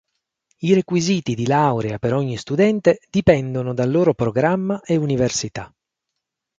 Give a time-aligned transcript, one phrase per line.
[0.61, 5.71] I requisiti di laurea per ogni studente dipendono dal loro programma e università.